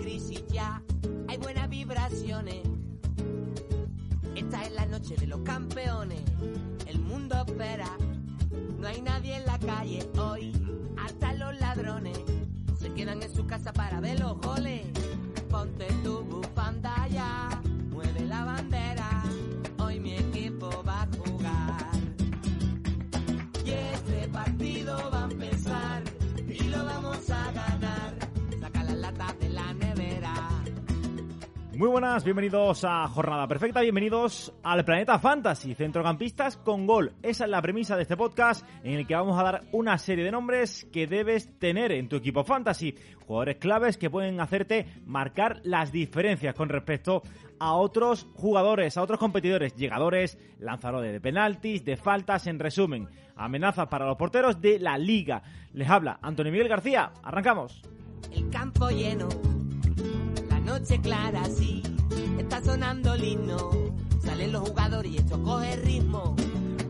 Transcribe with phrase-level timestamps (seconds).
[0.00, 0.82] crisis ya,
[1.28, 2.62] hay buenas vibraciones.
[4.34, 6.22] Esta es la noche de los campeones,
[6.86, 7.90] el mundo espera,
[8.78, 10.52] no hay nadie en la calle hoy,
[10.96, 12.18] hasta los ladrones
[12.78, 14.86] se quedan en su casa para ver los goles.
[15.50, 15.86] Ponte
[31.90, 37.14] buenas, bienvenidos a Jornada Perfecta, bienvenidos al Planeta Fantasy, centrocampistas con gol.
[37.20, 40.24] Esa es la premisa de este podcast en el que vamos a dar una serie
[40.24, 42.94] de nombres que debes tener en tu equipo fantasy.
[43.26, 47.22] Jugadores claves que pueden hacerte marcar las diferencias con respecto
[47.58, 53.88] a otros jugadores, a otros competidores, llegadores, lanzadores de penaltis, de faltas, en resumen, amenazas
[53.88, 55.42] para los porteros de la liga.
[55.72, 57.82] Les habla Antonio Miguel García, arrancamos.
[58.32, 59.28] El campo lleno,
[60.70, 61.82] noche clara, sí,
[62.38, 63.70] está sonando el himno.
[64.22, 66.36] Salen los jugadores y esto coge ritmo.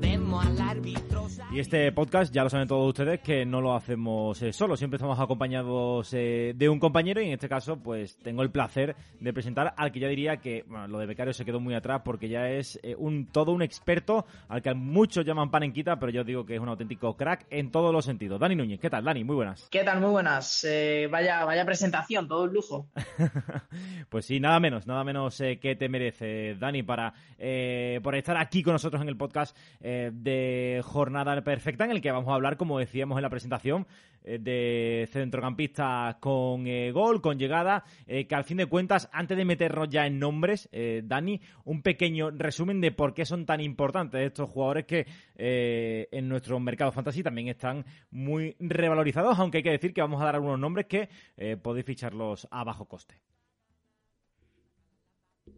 [0.00, 1.19] Vemos al árbitro.
[1.52, 4.96] Y este podcast, ya lo saben todos ustedes, que no lo hacemos eh, solo, siempre
[4.96, 9.32] estamos acompañados eh, de un compañero y en este caso pues tengo el placer de
[9.32, 12.28] presentar al que ya diría que bueno, lo de becario se quedó muy atrás porque
[12.28, 16.46] ya es eh, un todo un experto al que muchos llaman panenquita, pero yo digo
[16.46, 18.38] que es un auténtico crack en todos los sentidos.
[18.38, 19.04] Dani Núñez, ¿qué tal?
[19.04, 19.68] Dani, muy buenas.
[19.70, 20.00] ¿Qué tal?
[20.00, 20.64] Muy buenas.
[20.64, 22.88] Eh, vaya, vaya presentación, todo un lujo.
[24.08, 28.36] pues sí, nada menos, nada menos eh, que te merece, Dani, para eh, por estar
[28.36, 32.56] aquí con nosotros en el podcast de Jornada Perfecta, en el que vamos a hablar,
[32.56, 33.86] como decíamos en la presentación,
[34.24, 39.36] eh, de centrocampistas con eh, gol, con llegada, eh, que al fin de cuentas, antes
[39.36, 40.68] de meternos ya en nombres,
[41.04, 46.58] Dani, un pequeño resumen de por qué son tan importantes estos jugadores que en nuestro
[46.60, 50.58] mercado fantasy también están muy revalorizados, aunque hay que decir que vamos a dar algunos
[50.58, 51.08] nombres que
[51.62, 53.20] podéis ficharlos a bajo coste.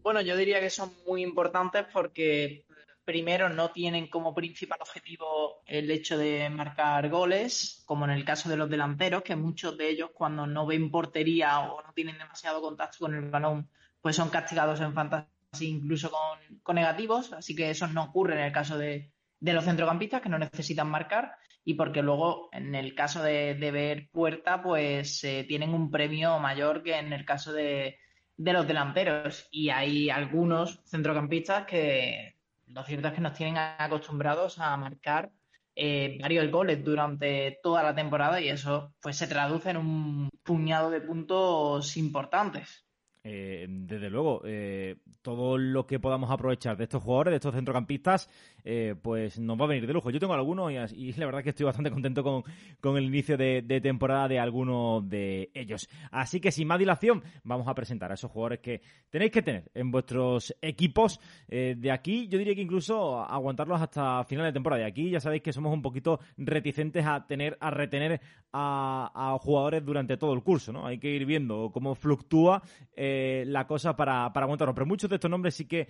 [0.03, 2.65] Bueno, yo diría que son muy importantes porque
[3.05, 8.49] primero no tienen como principal objetivo el hecho de marcar goles, como en el caso
[8.49, 12.61] de los delanteros, que muchos de ellos cuando no ven portería o no tienen demasiado
[12.61, 13.69] contacto con el balón,
[14.01, 15.27] pues son castigados en fantasy
[15.61, 19.65] incluso con, con negativos, así que eso no ocurre en el caso de, de los
[19.65, 21.37] centrocampistas que no necesitan marcar.
[21.65, 26.39] Y porque luego en el caso de, de ver puerta pues eh, tienen un premio
[26.41, 27.99] mayor que en el caso de,
[28.37, 29.47] de los delanteros.
[29.53, 32.32] Y hay algunos centrocampistas que
[32.75, 35.31] lo cierto es que nos tienen acostumbrados a marcar
[35.75, 40.91] eh, varios goles durante toda la temporada y eso pues se traduce en un puñado
[40.91, 42.87] de puntos importantes.
[43.25, 48.29] Eh, desde luego, eh, todo lo que podamos aprovechar de estos jugadores, de estos centrocampistas,
[48.65, 50.11] eh, pues nos va a venir de lujo.
[50.11, 52.45] Yo tengo algunos y, y la verdad que estoy bastante contento con,
[52.81, 55.89] con el inicio de, temporada de algunos de ellos.
[56.11, 59.71] Así que sin más dilación, vamos a presentar a esos jugadores que tenéis que tener
[59.75, 61.21] en vuestros equipos.
[61.49, 64.83] Eh, de aquí, yo diría que incluso aguantarlos hasta final de temporada.
[64.83, 68.21] De aquí ya sabéis que somos un poquito reticentes a tener, a retener
[68.53, 70.87] a, jugadores durante todo el curso, ¿no?
[70.87, 72.63] Hay que ir viendo cómo fluctúa
[72.95, 74.75] eh, la cosa para, para aguantarlos.
[74.75, 75.89] Pero muchos de estos nombres sí que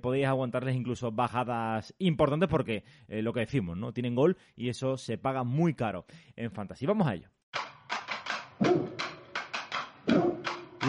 [0.00, 3.92] podéis aguantarles incluso bajadas importantes porque eh, lo que decimos, ¿no?
[3.92, 6.86] Tienen gol y eso se paga muy caro en Fantasy.
[6.86, 7.28] Vamos a ello.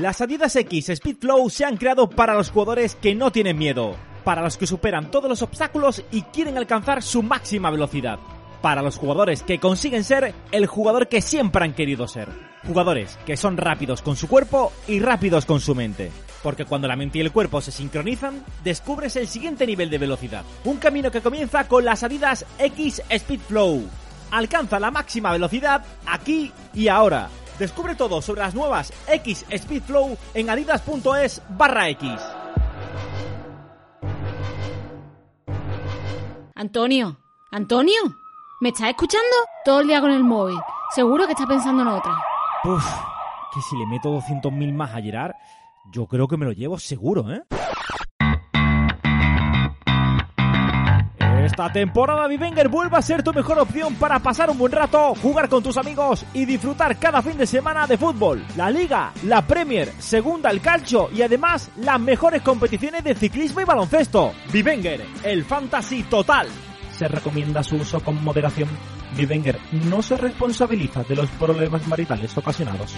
[0.01, 3.95] Las Adidas X Speed Flow se han creado para los jugadores que no tienen miedo,
[4.23, 8.17] para los que superan todos los obstáculos y quieren alcanzar su máxima velocidad,
[8.63, 12.27] para los jugadores que consiguen ser el jugador que siempre han querido ser,
[12.65, 16.11] jugadores que son rápidos con su cuerpo y rápidos con su mente.
[16.43, 20.43] Porque cuando la mente y el cuerpo se sincronizan, descubres el siguiente nivel de velocidad.
[20.65, 23.89] Un camino que comienza con las Adidas X Speed Flow.
[24.29, 27.29] Alcanza la máxima velocidad aquí y ahora.
[27.57, 32.11] Descubre todo sobre las nuevas X Speed Flow en adidas.es barra X.
[36.55, 37.17] Antonio,
[37.51, 38.01] Antonio,
[38.59, 39.27] ¿me estás escuchando?
[39.63, 40.57] Todo el día con el móvil.
[40.91, 42.17] Seguro que estás pensando en otra.
[42.65, 42.85] Uf,
[43.53, 45.33] que si le meto 200.000 más a Gerard,
[45.91, 47.43] yo creo que me lo llevo seguro, ¿eh?
[51.45, 55.49] Esta temporada Vivenger vuelve a ser tu mejor opción para pasar un buen rato, jugar
[55.49, 58.45] con tus amigos y disfrutar cada fin de semana de fútbol.
[58.55, 63.65] La Liga, la Premier, Segunda el Calcio y además las mejores competiciones de ciclismo y
[63.65, 64.31] baloncesto.
[64.53, 66.47] Vivenger, el fantasy total.
[66.97, 68.69] Se recomienda su uso con moderación.
[69.17, 69.59] Vivenger
[69.89, 72.95] no se responsabiliza de los problemas maritales ocasionados.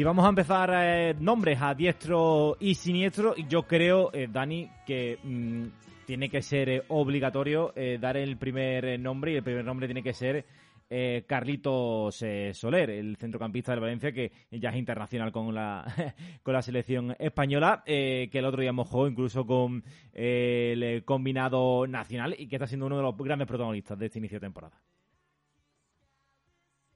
[0.00, 3.36] Y vamos a empezar eh, nombres a diestro y siniestro.
[3.36, 5.64] Yo creo, eh, Dani, que mm,
[6.06, 10.14] tiene que ser eh, obligatorio dar el primer nombre y el primer nombre tiene que
[10.14, 10.46] ser
[11.26, 15.84] Carlitos Soler, el centrocampista del Valencia que ya es internacional con la,
[16.42, 22.48] con la selección española, que el otro día mojó incluso con el combinado nacional y
[22.48, 24.80] que está siendo uno de los grandes protagonistas de este inicio de temporada.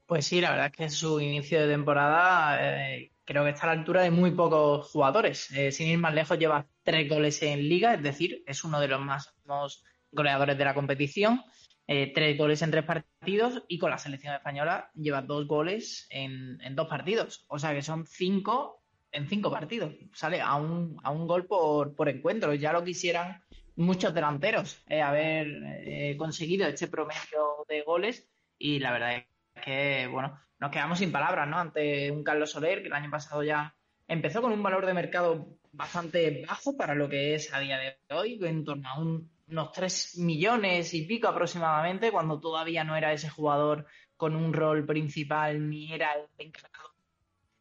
[0.05, 3.67] Pues sí, la verdad es que su inicio de temporada eh, creo que está a
[3.67, 5.49] la altura de muy pocos jugadores.
[5.51, 8.87] Eh, sin ir más lejos, lleva tres goles en liga, es decir, es uno de
[8.87, 11.41] los máximos goleadores de la competición.
[11.87, 16.61] Eh, tres goles en tres partidos y con la selección española lleva dos goles en,
[16.61, 17.45] en, dos partidos.
[17.47, 19.93] O sea que son cinco en cinco partidos.
[20.13, 22.53] Sale a un, a un gol por, por encuentro.
[22.53, 23.43] Ya lo quisieran
[23.75, 30.71] muchos delanteros haber conseguido este promedio de goles y la verdad es que, bueno, nos
[30.71, 31.57] quedamos sin palabras, ¿no?
[31.57, 33.75] Ante un Carlos Soler que el año pasado ya
[34.07, 37.97] empezó con un valor de mercado bastante bajo para lo que es a día de
[38.15, 43.13] hoy, en torno a un, unos 3 millones y pico aproximadamente, cuando todavía no era
[43.13, 43.85] ese jugador
[44.15, 46.95] con un rol principal ni era el encargado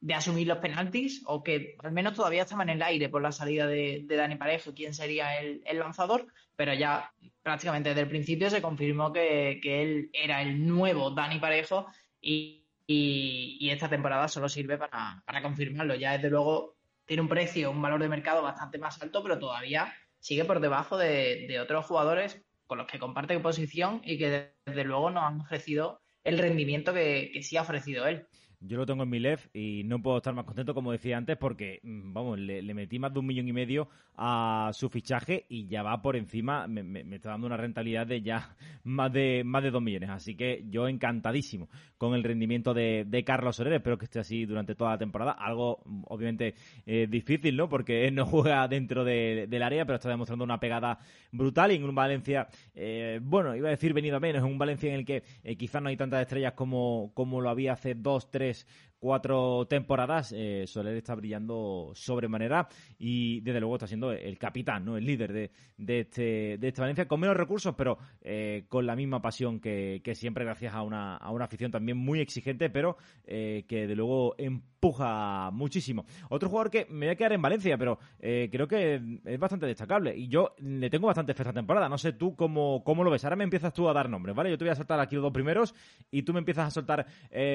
[0.04, 3.32] de asumir los penaltis, o que al menos todavía estaba en el aire por la
[3.32, 6.26] salida de, de Dani Parejo, quién sería el, el, lanzador,
[6.56, 7.12] pero ya
[7.42, 11.86] prácticamente desde el principio se confirmó que, que él era el nuevo Dani Parejo
[12.20, 15.94] y, y, esta temporada solo sirve para, para confirmarlo.
[15.94, 19.92] Ya desde luego tiene un precio, un valor de mercado bastante más alto, pero todavía
[20.18, 24.84] sigue por debajo de, de, otros jugadores con los que comparte posición y que desde
[24.84, 28.26] luego nos han ofrecido el rendimiento que, que sí ha ofrecido él.
[28.66, 31.36] Yo lo tengo en mi lef y no puedo estar más contento, como decía antes,
[31.36, 35.82] porque, vamos, le, metí más de un millón y medio a su fichaje y ya
[35.82, 39.82] va por encima, me, está dando una rentabilidad de ya más de más de dos
[39.82, 40.10] millones.
[40.10, 41.68] Así que yo encantadísimo
[41.98, 43.74] con el rendimiento de, de Carlos Soler.
[43.74, 45.32] Espero que esté así durante toda la temporada.
[45.32, 46.54] Algo, obviamente,
[46.86, 47.68] eh, difícil, ¿no?
[47.68, 50.98] Porque él no juega dentro de, del área, pero está demostrando una pegada
[51.32, 54.58] brutal y en un Valencia, eh, bueno, iba a decir venido a menos, en un
[54.58, 57.94] Valencia en el que eh, quizás no hay tantas estrellas como, como lo había hace
[57.94, 58.66] dos, tres es
[59.04, 62.68] cuatro temporadas, eh, Soler está brillando sobremanera
[62.98, 64.96] y desde luego está siendo el capitán, ¿no?
[64.96, 68.96] el líder de, de, este, de este Valencia, con menos recursos, pero eh, con la
[68.96, 72.96] misma pasión que, que, siempre, gracias a una, a una afición también muy exigente, pero
[73.26, 76.06] eh, que de luego empuja muchísimo.
[76.30, 80.14] Otro jugador que me voy a quedar en Valencia, pero creo que es bastante destacable
[80.14, 81.88] y yo le tengo bastante fe esta temporada.
[81.88, 83.24] No sé tú cómo, cómo lo ves.
[83.24, 84.50] Ahora me empiezas tú a dar nombres, ¿vale?
[84.50, 85.74] Yo te voy a soltar aquí los dos primeros
[86.10, 87.06] y tú me empiezas a soltar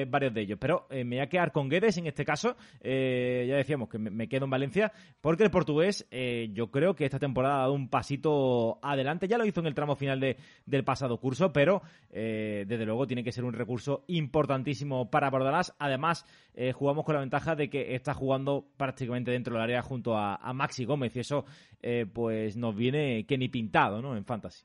[0.08, 2.56] varios de ellos, pero me voy a con Guedes en este caso.
[2.80, 7.04] Eh, ya decíamos que me, quedo en Valencia porque el portugués eh, yo creo que
[7.04, 9.28] esta temporada ha dado un pasito adelante.
[9.28, 13.06] Ya lo hizo en el tramo final de, del pasado curso, pero eh, desde luego
[13.06, 15.74] tiene que ser un recurso importantísimo para Bordalás.
[15.78, 20.16] Además, eh, jugamos con la ventaja de que está jugando prácticamente dentro del área junto
[20.16, 21.44] a, a Maxi Gómez y eso
[21.82, 24.16] eh, pues nos viene que ni pintado ¿no?
[24.16, 24.64] en Fantasy.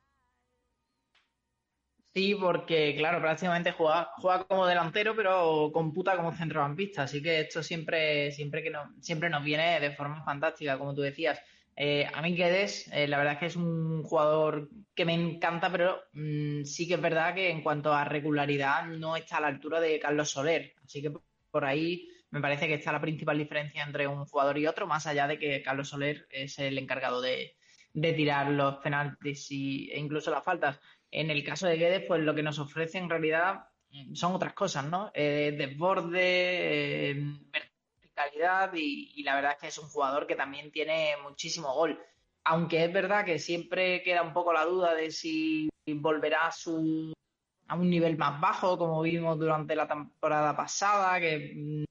[2.16, 7.04] Sí, porque claro, prácticamente juega, juega como delantero, pero computa como centrocampista.
[7.04, 11.02] Así que esto siempre, siempre que no, siempre nos viene de forma fantástica, como tú
[11.02, 11.42] decías.
[11.76, 15.70] Eh, a mí Guedes, eh, la verdad es que es un jugador que me encanta,
[15.70, 19.48] pero mmm, sí que es verdad que en cuanto a regularidad no está a la
[19.48, 20.74] altura de Carlos Soler.
[20.86, 21.12] Así que
[21.52, 25.06] por ahí me parece que está la principal diferencia entre un jugador y otro, más
[25.06, 27.58] allá de que Carlos Soler es el encargado de,
[27.94, 30.80] de tirar los penaltis y, e incluso las faltas.
[31.18, 33.70] En el caso de Guedes, pues lo que nos ofrece en realidad
[34.12, 35.12] son otras cosas, ¿no?
[35.14, 41.16] Eh, desborde, eh, verticalidad y, la verdad es que es un jugador que también tiene
[41.24, 41.98] muchísimo gol.
[42.44, 47.14] Aunque es verdad que siempre queda un poco la duda de si volverá a, su,
[47.70, 51.84] a un nivel más bajo, como vimos durante la temporada pasada, que mm,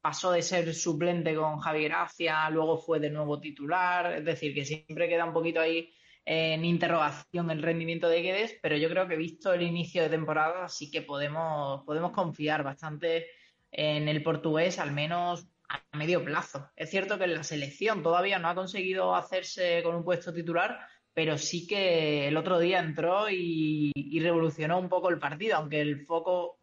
[0.00, 4.64] pasó de ser suplente con Javi Gracia, luego fue de nuevo titular, es decir, que
[4.64, 5.92] siempre queda un poquito ahí
[6.24, 10.68] en interrogación el rendimiento de Guedes, pero yo creo que visto el inicio de temporada
[10.68, 13.26] sí que podemos, podemos confiar bastante
[13.70, 16.70] en el portugués, al menos a medio plazo.
[16.76, 20.78] Es cierto que en la selección todavía no ha conseguido hacerse con un puesto titular,
[21.12, 25.80] pero sí que el otro día entró y, y revolucionó un poco el partido, aunque
[25.80, 26.58] el foco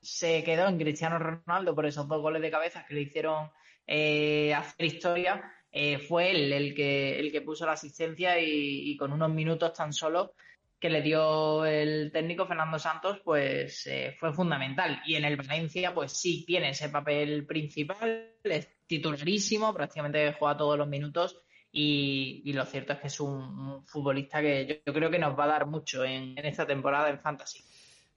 [0.00, 3.50] se quedó en Cristiano Ronaldo por esos dos goles de cabeza que le hicieron
[3.86, 8.96] eh, hacer historia eh, fue él el que, el que puso la asistencia y, y,
[8.96, 10.32] con unos minutos tan solo
[10.80, 15.02] que le dio el técnico Fernando Santos, pues eh, fue fundamental.
[15.04, 20.78] Y en el Valencia, pues sí tiene ese papel principal, es titularísimo, prácticamente juega todos
[20.78, 21.42] los minutos.
[21.70, 25.18] Y, y lo cierto es que es un, un futbolista que yo, yo, creo que
[25.18, 27.62] nos va a dar mucho en, en esta temporada en Fantasy.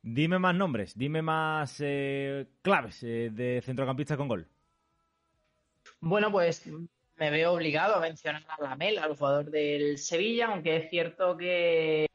[0.02, 4.48] Dime más nombres, dime más eh, claves eh, de centrocampista con gol.
[6.00, 6.64] Bueno, pues
[7.20, 12.08] me veo obligado a mencionar a Lamela, al jugador del Sevilla, aunque es cierto que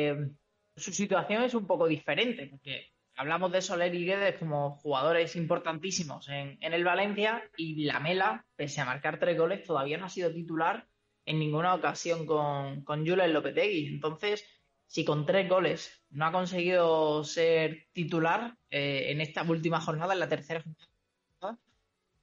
[0.76, 6.28] su situación es un poco diferente, porque hablamos de Soler y Guedes como jugadores importantísimos
[6.28, 10.87] en, el Valencia y Lamela, pese a marcar tres goles, todavía no ha sido titular
[11.26, 13.87] en ninguna ocasión con, con Julen Lopetegui.
[13.87, 14.44] Entonces,
[14.87, 20.20] si con tres goles no ha conseguido ser titular eh, en esta última jornada, en
[20.20, 20.93] la tercera jornada,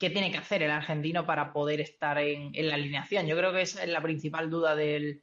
[0.02, 3.28] qué tiene que hacer el argentino para poder estar en, la alineación.
[3.28, 5.22] Yo creo que esa es la principal duda del,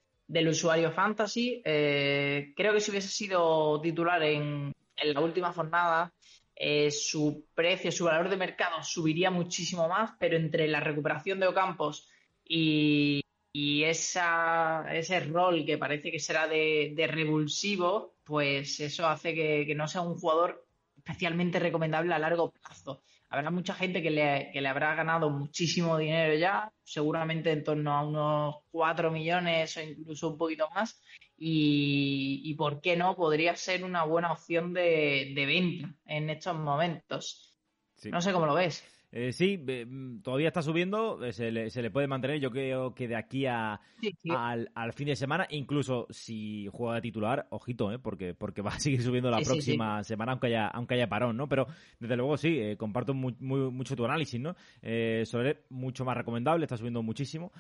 [0.49, 1.61] usuario fantasy.
[1.65, 6.13] Eh, creo que si hubiese sido titular en, la última jornada,
[6.55, 11.49] eh, su precio, su valor de mercado subiría muchísimo más, pero entre la recuperación de
[11.49, 12.09] Ocampos
[12.45, 13.21] y,
[13.53, 20.15] ese rol que parece que será de, revulsivo, pues eso hace que, no sea un
[20.15, 20.68] jugador
[21.09, 25.99] especialmente recomendable a largo plazo habrá mucha gente que le, que le habrá ganado muchísimo
[25.99, 31.01] dinero ya, seguramente en torno a unos 4 millones o incluso un poquito más.
[31.37, 36.57] Y, y por qué no, podría ser una buena opción de, de venta en estos
[36.57, 37.59] momentos.
[38.05, 38.85] No sé cómo lo ves.
[39.11, 42.41] Eh, sí, mm, todavía está subiendo, eh, se le, se le, puede mantener.
[42.41, 43.81] Yo creo que de aquí a,
[44.29, 47.99] Al, al, fin de semana, incluso si juega de titular, ojito, ¿eh?
[47.99, 51.49] porque, porque va a seguir subiendo la próxima semana, aunque haya, aunque haya parón, ¿no?
[51.49, 51.67] Pero
[51.99, 54.55] desde luego sí, eh, comparto muy, mucho tu análisis, ¿no?
[55.25, 57.53] Soler, mucho más recomendable, está subiendo muchísimo.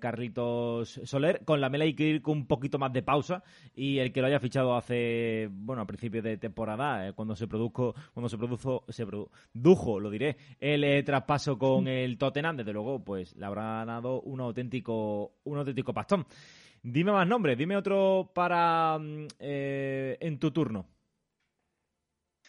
[0.00, 3.42] Carlitos Soler, con la mela hay que ir con un poquito más de pausa
[3.74, 7.94] y el que lo haya fichado hace, bueno, a principios de temporada, cuando se produjo,
[8.12, 13.34] cuando se produjo, se produjo, lo diré, el traspaso con el Tottenham, desde luego, pues
[13.36, 16.26] le habrá dado un auténtico, un auténtico pastón.
[16.82, 20.86] Dime más nombres, dime otro para mm, eh, en tu turno.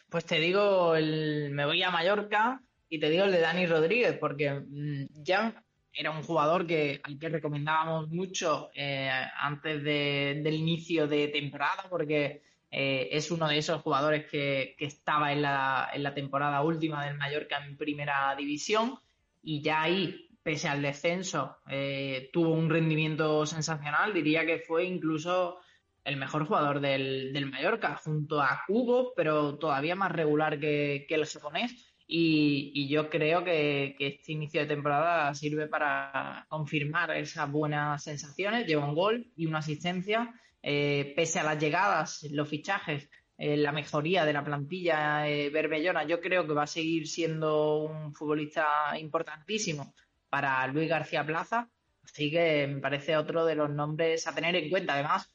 [0.09, 4.17] Pues te digo, el, me voy a Mallorca y te digo el de Dani Rodríguez,
[4.17, 11.07] porque mm, ya era un jugador que, al que recomendábamos mucho eh, antes del inicio
[11.07, 12.41] de temporada, porque
[12.71, 17.17] eh, es uno de esos jugadores que, estaba en la, en la, temporada última del
[17.17, 18.99] Mallorca en primera división
[19.41, 24.13] y ya ahí, pese al descenso, eh, tuvo un rendimiento sensacional.
[24.13, 25.57] Diría que fue incluso
[26.03, 31.25] el mejor jugador del, del Mallorca, junto a Cubo, pero todavía más regular que, el
[31.25, 31.87] japonés.
[32.07, 38.67] Y, yo creo que, que, este inicio de temporada sirve para confirmar esas buenas sensaciones.
[38.67, 43.71] Lleva un gol y una asistencia eh, pese a las llegadas, los fichajes, eh, la
[43.71, 48.97] mejoría de la plantilla eh, berbellona, yo creo que va a seguir siendo un futbolista
[48.99, 49.93] importantísimo
[50.29, 51.69] para Luis García Plaza.
[52.03, 54.93] Así que me parece otro de los nombres a tener en cuenta.
[54.93, 55.31] Además,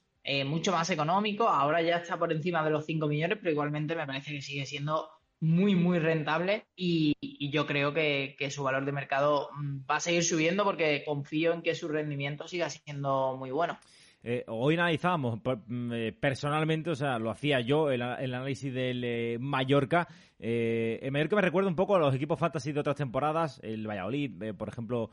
[0.47, 1.49] mucho más económico.
[1.49, 4.67] Ahora ya está por encima de los 5 millones, pero igualmente me parece que sigue
[4.67, 5.09] siendo
[5.41, 7.15] muy, muy rentable y,
[7.51, 11.53] yo creo que, que, su valor de mercado mm, va a seguir subiendo porque confío
[11.53, 13.79] en que su rendimiento siga siendo muy bueno.
[14.27, 19.37] Eh, hoy analizábamos mm, eh, personalmente, o sea, lo hacía yo, el, análisis del eh,
[19.39, 20.09] Mallorca.
[20.47, 24.55] El Mallorca me recuerda un poco a los equipos fantasy de otras temporadas, el Valladolid,
[24.57, 25.11] por ejemplo,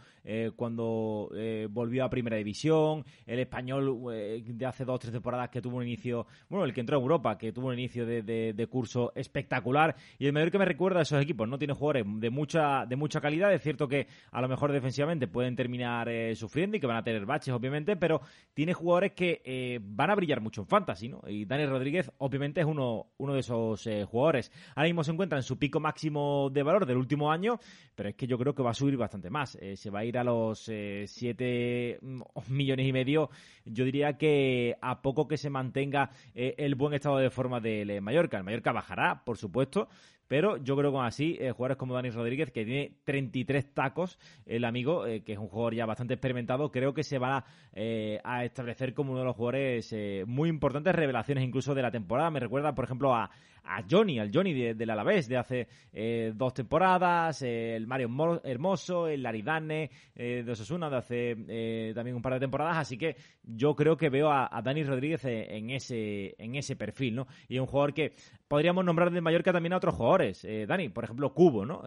[0.56, 1.30] cuando
[1.70, 4.02] volvió a Primera División, el Español
[4.46, 7.02] de hace dos o tres temporadas que tuvo un inicio, bueno, el que entró a
[7.02, 9.96] Europa, que tuvo un inicio de, curso espectacular.
[10.20, 13.22] Y el Mallorca me recuerda a esos equipos, no tiene jugadores de mucha, de mucha
[13.22, 17.04] calidad, es cierto que a lo mejor defensivamente pueden terminar sufriendo y que van a
[17.04, 18.22] tener baches, obviamente, pero
[18.54, 21.22] tiene jugadores que eh, van a brillar mucho en Fantasy, ¿no?
[21.28, 24.52] Y Daniel Rodríguez, obviamente, es uno, uno de esos eh, jugadores.
[24.76, 27.60] Ahora mismo se encuentra en su pico máximo de valor del último año,
[27.96, 29.56] pero es que yo creo que va a subir bastante más.
[29.62, 33.30] Eh, se va a ir a los 7 mm, millones y medio.
[33.66, 38.38] Yo diría que a poco que se mantenga el buen estado de forma del Mallorca.
[38.38, 39.88] El Mallorca bajará, por supuesto,
[40.32, 44.64] pero yo creo que así, eh, jugadores como Dani Rodríguez, que tiene 33 tacos, el
[44.64, 48.46] amigo, eh, que es un jugador ya bastante experimentado, creo que se va eh, a
[48.46, 49.94] establecer como uno de los jugadores
[50.26, 52.32] muy importantes, revelaciones incluso de la temporada.
[52.32, 53.30] Me recuerda, por ejemplo, a,
[53.64, 58.10] a Johnny, al Johnny de, del Alavés de hace eh, dos temporadas, el Mario
[58.44, 62.98] Hermoso, el Laridane eh, de Osasuna de hace eh, también un par de temporadas, así
[62.98, 67.28] que yo creo que veo a, Dani Rodríguez en ese, en ese perfil, ¿no?
[67.48, 68.14] Y un jugador que
[68.48, 71.84] podríamos nombrar de Mallorca también a otros jugadores, Dani, por ejemplo, Cubo, ¿no?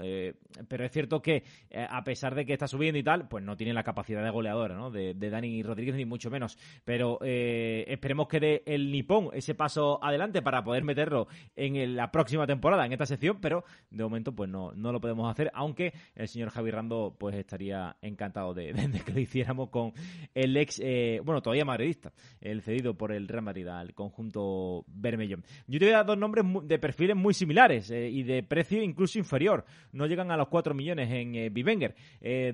[0.69, 1.45] pero es cierto que
[1.89, 4.75] a pesar de que está subiendo y tal, pues no tiene la capacidad de goleadora,
[4.75, 4.91] ¿no?
[4.91, 10.43] De, Dani Rodríguez ni mucho menos, pero esperemos que dé el nipón ese paso adelante
[10.43, 11.29] para poder meterlo
[11.73, 15.51] la próxima temporada, en esta sección, pero de momento pues no, no lo podemos hacer,
[15.55, 18.73] aunque el señor Javi Rando pues estaría encantado de,
[19.05, 19.93] que lo hiciéramos con
[20.35, 25.45] el ex, eh, bueno, todavía madridista, el cedido por el Real Madrid al conjunto Bermellón.
[25.67, 28.83] Yo te voy a dar dos nombres de perfiles muy similares, eh, y de precio
[28.83, 29.65] incluso inferior.
[29.93, 31.95] No llegan a los 4 millones en eh, Bivenger.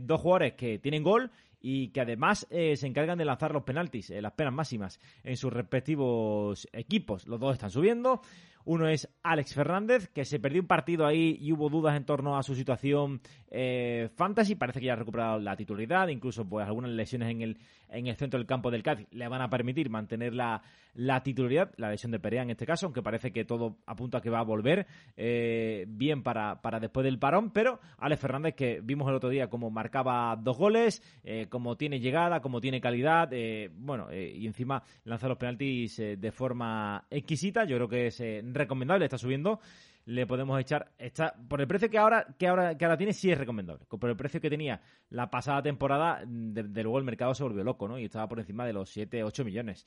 [0.00, 1.31] dos jugadores que tienen gol
[1.62, 6.67] y que además se encargan de lanzar los penaltis, las penas máximas en sus respectivos
[6.73, 7.26] equipos.
[7.26, 8.23] Los dos están subiendo.
[8.71, 12.37] Uno es Alex Fernández, que se perdió un partido ahí y hubo dudas en torno
[12.37, 14.55] a su situación eh, fantasy.
[14.55, 17.59] Parece que ya ha recuperado la titularidad, incluso pues algunas lesiones en el,
[17.89, 20.62] en el centro del campo del Cádiz le van a permitir mantener la,
[20.95, 24.21] la titularidad, la lesión de Perea en este caso, aunque parece que todo apunta a
[24.21, 24.87] que va a volver
[25.17, 27.50] eh, bien para, para después del parón.
[27.50, 31.99] Pero Alex Fernández, que vimos el otro día como marcaba dos goles, eh, como tiene
[31.99, 33.31] llegada, como tiene calidad,
[33.73, 37.65] bueno, y encima lanza los penaltis de forma exquisita.
[37.65, 38.21] Yo creo que es
[38.61, 39.61] recomendable, está subiendo,
[40.07, 43.31] le podemos echar, está, por el precio que ahora, que ahora, que ahora tiene, sí
[43.31, 43.85] es recomendable.
[43.87, 47.88] Por el precio que tenía la pasada temporada, de, luego el mercado se volvió loco,
[47.88, 47.99] ¿no?
[47.99, 49.87] Y estaba por encima de los 7, 8 millones.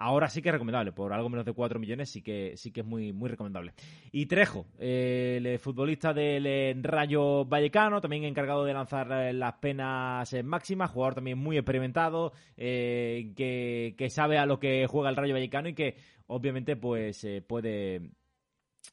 [0.00, 2.82] Ahora sí que es recomendable, por algo menos de 4 millones sí que sí que
[2.82, 3.72] es muy, muy recomendable.
[4.12, 10.92] Y Trejo, el futbolista del Rayo Vallecano, también encargado de lanzar eh, las penas máximas,
[10.92, 15.68] jugador también muy experimentado, eh, que, que sabe a lo que juega el Rayo Vallecano
[15.68, 15.96] y que
[16.28, 18.10] obviamente pues eh, puede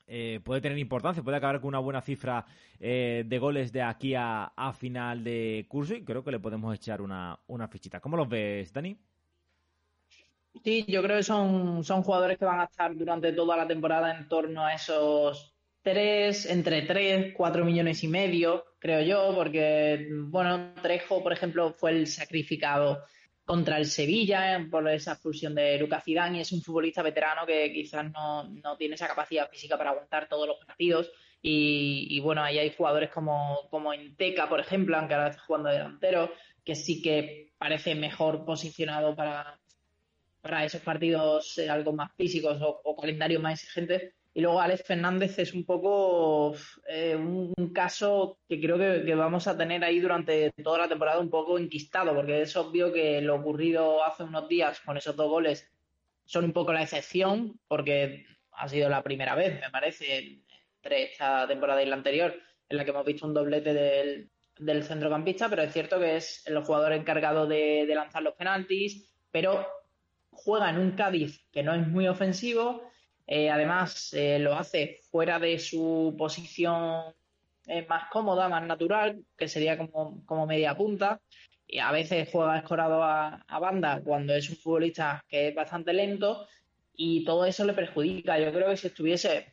[0.07, 2.45] eh, puede tener importancia, puede acabar con una buena cifra
[2.79, 7.01] eh, de goles de aquí a, final de curso y creo que le podemos echar
[7.01, 7.99] una, una fichita.
[7.99, 8.97] ¿Cómo los ves, Dani?
[10.63, 14.15] Sí, yo creo que son, son jugadores que van a estar durante toda la temporada
[14.15, 20.73] en torno a esos tres, entre 3, 4 millones y medio, creo yo, porque, bueno,
[20.81, 23.03] Trejo, por ejemplo, fue el sacrificado
[23.45, 27.45] contra el Sevilla eh, por esa expulsión de Lucas Zidane y es un futbolista veterano
[27.45, 31.11] que quizás no, tiene esa capacidad física para aguantar todos los partidos.
[31.47, 36.31] Y, bueno, ahí hay jugadores como, como Teca, por ejemplo, aunque ahora está jugando delantero,
[36.63, 39.59] que sí que parece mejor posicionado para,
[40.41, 44.83] para esos partidos eh, algo más físicos o, o calendarios más exigentes y luego Alex
[44.83, 46.53] Fernández es un poco
[46.89, 51.29] eh, un, caso que creo que, vamos a tener ahí durante toda la temporada un
[51.29, 55.71] poco enquistado, porque es obvio que lo ocurrido hace unos días con esos dos goles
[56.25, 60.41] son un poco la excepción, porque ha sido la primera vez, me parece,
[60.81, 62.35] entre esta temporada y la anterior,
[62.67, 66.61] en la que hemos visto un doblete del, centrocampista, pero es cierto que es el
[66.61, 69.65] jugador encargado de, de lanzar los penaltis, pero
[70.31, 72.91] juega en un Cádiz que no es muy ofensivo
[73.27, 77.13] eh, además, eh, lo hace fuera de su posición
[77.67, 81.21] eh, más cómoda, más natural, que sería como, media punta.
[81.67, 86.47] Y a veces juega escorado a, banda cuando es un futbolista que es bastante lento
[86.93, 88.39] y todo eso le perjudica.
[88.39, 89.47] Yo creo que si estuviese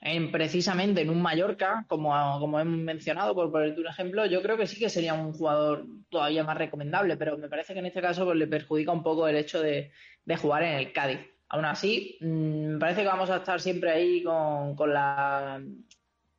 [0.00, 4.56] en, precisamente en un Mallorca, como, como hemos mencionado, por poner un ejemplo, yo creo
[4.56, 8.00] que sí que sería un jugador todavía más recomendable, pero me parece que en este
[8.00, 9.92] caso pues, le perjudica un poco el hecho de
[10.40, 11.31] jugar en el Cádiz.
[11.52, 15.62] Aún así, mm, me parece que vamos a estar siempre ahí con, la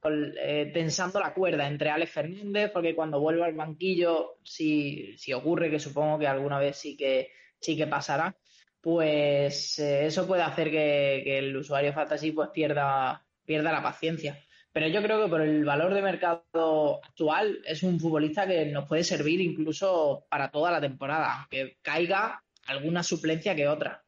[0.04, 5.70] eh, tensando la cuerda entre Alex Fernández, porque cuando vuelva al banquillo, si, si ocurre,
[5.70, 8.36] que supongo que alguna vez sí que sí que pasará,
[8.82, 14.44] pues eh, eso puede hacer que, el usuario fantasy pues pierda, pierda la paciencia.
[14.72, 18.88] Pero yo creo que por el valor de mercado actual es un futbolista que nos
[18.88, 24.03] puede servir incluso para toda la temporada, aunque caiga alguna suplencia que otra.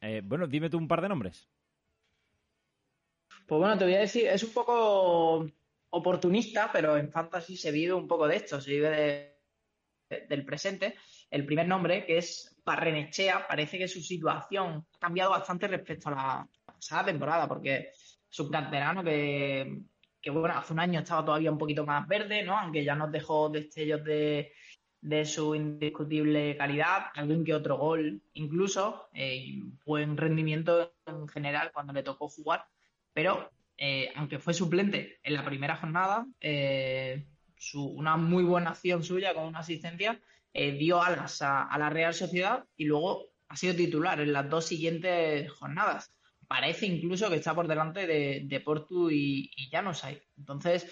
[0.00, 1.48] Eh, bueno, dime tú un par de nombres.
[3.46, 5.46] Pues bueno, te voy a decir, es un poco
[5.90, 9.34] oportunista, pero en Fantasy se vive un poco de esto, se vive
[10.28, 10.96] del presente.
[11.30, 16.12] El primer nombre, que es Parrenechea, parece que su situación ha cambiado bastante respecto a
[16.12, 17.90] la pasada temporada, porque
[18.30, 19.82] es un canterano que,
[20.20, 22.58] que, bueno, hace un año estaba todavía un poquito más verde, ¿no?
[22.58, 24.52] Aunque ya nos dejó destellos de,
[25.04, 31.92] de su indiscutible calidad, algún que otro gol incluso, eh, buen rendimiento en general cuando
[31.92, 32.64] le tocó jugar,
[33.12, 37.22] pero eh, aunque fue suplente en la primera jornada, eh,
[37.74, 40.18] una muy buena acción suya con una asistencia
[40.52, 45.50] dio alas a, la Real Sociedad y luego ha sido titular en las dos siguientes
[45.52, 46.14] jornadas.
[46.46, 50.22] Parece incluso que está por delante de, de Portu y, y Janosay.
[50.38, 50.86] Entonces,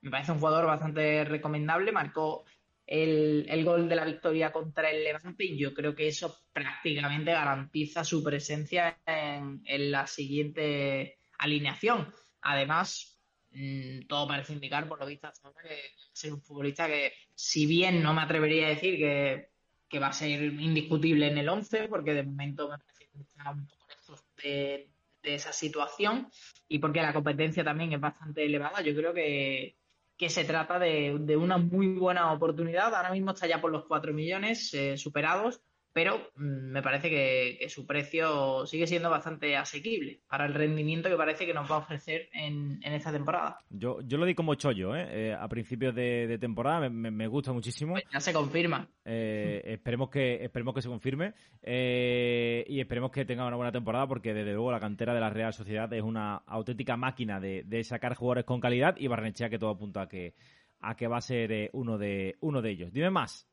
[0.00, 1.92] me parece un jugador bastante recomendable.
[1.92, 2.44] Marcó
[2.88, 8.02] el, gol de la victoria contra el Levante y yo creo que eso prácticamente garantiza
[8.02, 12.12] su presencia en, la siguiente alineación.
[12.40, 13.20] Además,
[13.50, 15.30] mm, todo parece indicar, por lo visto,
[15.62, 15.80] que
[16.14, 20.42] es un futbolista que, si bien no me atrevería a decir que, va a ser
[20.42, 24.90] indiscutible en el 11, porque de momento me parece que está un poco lejos de,
[25.22, 26.30] de esa situación
[26.68, 29.77] y porque la competencia también es bastante elevada, yo creo que,
[30.18, 32.94] que se trata de, una muy buena oportunidad.
[32.94, 37.68] Ahora mismo está ya por los 4 millones eh, superados pero mm, me parece que,
[37.68, 41.78] su precio sigue siendo bastante asequible para el rendimiento que parece que nos va a
[41.78, 43.58] ofrecer en, esta temporada.
[43.70, 45.06] Yo, yo lo di como chollo, ¿eh?
[45.10, 47.92] eh a principios de, temporada, me, gusta muchísimo.
[47.92, 48.88] Pues ya se confirma.
[49.04, 54.06] Eh, esperemos, que, esperemos que se confirme eh, y esperemos que tenga una buena temporada
[54.06, 58.14] porque desde luego la cantera de la Real Sociedad es una auténtica máquina de, sacar
[58.14, 60.34] jugadores con calidad y Barnechea que todo apunta a que,
[60.80, 62.92] a que va a ser uno, de, uno de ellos.
[62.92, 63.48] Dime más.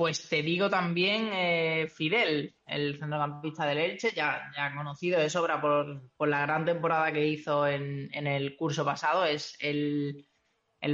[0.00, 6.26] Pues te digo también eh, Fidel, el centrocampista del Elche, ya, conocido de sobra por,
[6.26, 9.26] la gran temporada que hizo en, el curso pasado.
[9.26, 10.26] Es el,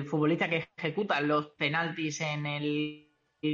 [0.09, 3.09] futbolista que ejecuta los penaltis en el,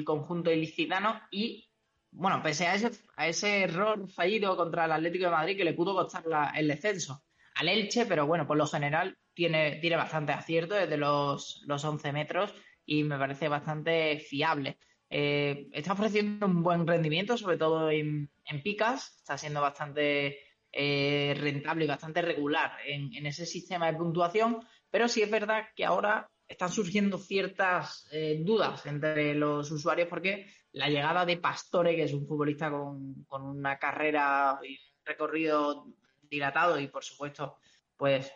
[0.07, 1.69] conjunto ilicitano y,
[2.11, 6.25] bueno, pese a ese, error fallido contra el Atlético de Madrid que le pudo costar
[6.55, 7.25] el descenso
[7.57, 12.11] al Elche, pero bueno, por lo general tiene, tiene bastante acierto desde los, los 11
[12.15, 12.55] metros
[12.87, 14.79] y me parece bastante fiable.
[15.15, 18.31] Eh, está ofreciendo un buen rendimiento, sobre todo en,
[18.65, 19.15] picas.
[19.19, 20.39] Está siendo bastante
[20.73, 24.67] eh, rentable y bastante regular en, ese sistema de puntuación.
[24.91, 30.47] Pero sí es verdad que ahora están surgiendo ciertas eh, dudas entre los usuarios porque
[30.73, 35.89] la llegada de Pastore, que es un futbolista con, con una carrera y un recorrido
[36.23, 37.59] dilatado y por supuesto
[37.99, 38.33] pues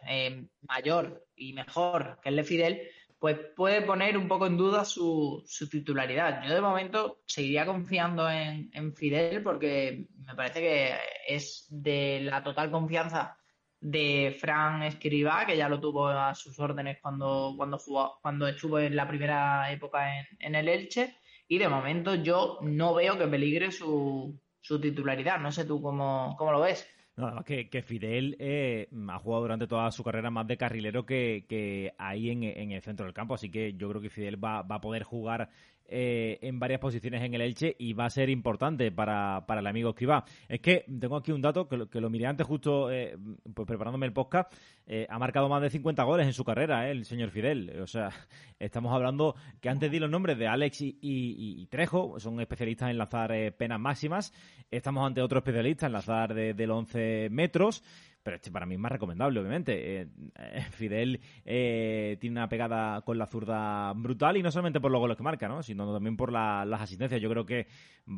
[0.68, 5.44] mayor y mejor que el de Fidel, pues puede poner un poco en duda su,
[5.70, 6.42] titularidad.
[6.44, 10.94] Yo de momento seguiría confiando en, Fidel porque me parece que
[11.26, 13.38] es de la total confianza
[13.80, 18.78] de Fran Escribá, que ya lo tuvo a sus órdenes cuando, cuando, jugó, cuando estuvo
[18.78, 21.16] en la primera época en, el Elche.
[21.48, 25.38] Y de momento yo no veo que peligre su, su titularidad.
[25.38, 26.86] No sé tú cómo, cómo lo ves.
[27.16, 31.94] No, además que, Fidel eh, ha jugado durante toda su carrera más de carrilero que,
[31.96, 34.76] ahí en, en, el centro del campo, así que yo creo que Fidel va, va
[34.76, 35.48] a poder jugar
[35.88, 39.90] eh, en varias posiciones en el Elche y va a ser importante para, el amigo
[39.90, 40.24] Escribá.
[40.48, 43.16] Es que tengo aquí un dato que lo, que lo miré antes justo eh,
[43.54, 44.52] pues preparándome el podcast.
[44.86, 47.80] Eh, ha marcado más de 50 goles en su carrera, el señor Fidel.
[47.80, 48.10] O sea,
[48.58, 53.32] estamos hablando que antes di los nombres de Alex y, Trejo, son especialistas en lanzar
[53.56, 54.32] penas máximas.
[54.70, 57.82] Estamos ante otro especialista en lanzar de, de los 11 metros
[58.26, 60.00] pero este para mí es más recomendable, obviamente.
[60.00, 64.90] Eh, eh, Fidel eh, tiene una pegada con la zurda brutal y no solamente por
[64.90, 65.62] los goles que marca, ¿no?
[65.62, 67.20] sino también por las asistencias.
[67.20, 67.68] Yo creo que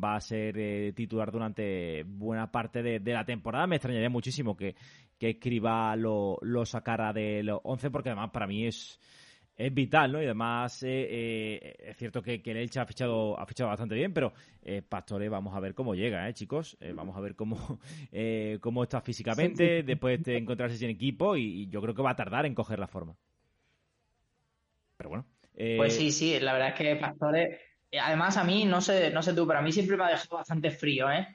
[0.03, 3.67] va a ser titular durante buena parte de, la temporada.
[3.67, 4.75] Me extrañaría muchísimo que,
[5.19, 8.99] que Escriba lo, lo sacara de los 11 porque además para mí es
[9.59, 10.21] es vital, ¿no?
[10.21, 14.13] Y además eh, eh, es cierto que, el Elche ha fichado, ha fichado bastante bien,
[14.13, 14.31] pero
[14.63, 16.77] eh, Pastore vamos a ver cómo llega, ¿eh, chicos?
[16.95, 17.57] vamos a ver cómo,
[18.61, 22.45] cómo está físicamente después de encontrarse sin equipo y, yo creo que va a tardar
[22.45, 23.17] en coger la forma.
[24.95, 25.25] Pero bueno.
[25.53, 27.59] Pues sí, sí, la verdad es que Pastore...
[28.01, 30.37] Además, a mí, no sé, no sé tú, pero a mí siempre me ha dejado
[30.37, 31.27] bastante frío, ¿eh?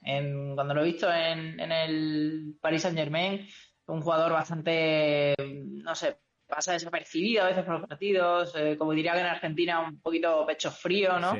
[0.54, 3.44] cuando lo he visto en, en el Paris Saint Germain,
[3.86, 9.12] un jugador bastante, no sé, pasa desapercibido a veces por los partidos, eh, como diría
[9.12, 11.36] que en Argentina un poquito pecho frío, ¿no?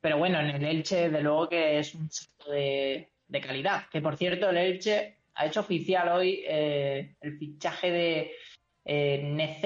[0.00, 3.10] Pero bueno, en el Elche, de luego que es un salto de,
[3.42, 3.88] calidad.
[3.90, 8.32] Que por cierto, el Elche ha hecho oficial hoy eh, el fichaje de
[8.84, 9.56] eh,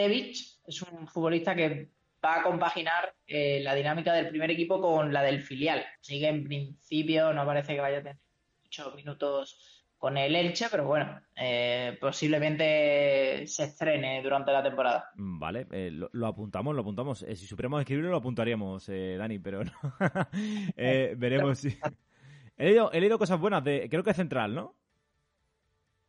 [0.66, 1.90] es un futbolista que
[2.24, 5.85] va a compaginar eh, la dinámica del primer equipo con la del filial.
[6.01, 8.18] Así que en principio no parece que vaya a tener
[8.62, 15.11] muchos minutos con el Elche, pero bueno, eh, posiblemente se estrene durante la temporada.
[15.16, 17.24] Vale, eh, lo, apuntamos, lo apuntamos.
[17.24, 19.72] Eh, si supiéramos escribirlo, lo apuntaríamos, Dani, pero no.
[20.76, 21.76] veremos si...
[22.56, 24.74] He leído, cosas buenas de, creo que es central, ¿no?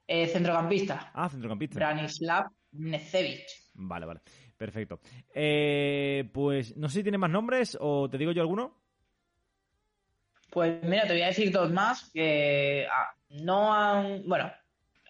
[0.07, 1.11] centrocampista.
[1.13, 1.75] Ah, centrocampista.
[1.75, 3.45] Branislav Necevic.
[3.73, 4.21] Vale, vale.
[4.57, 4.99] Perfecto.
[6.33, 8.75] pues no sé si tiene más nombres o te digo yo alguno.
[10.49, 14.23] Pues mira, te voy a decir dos más que ah, no han.
[14.27, 14.51] Bueno,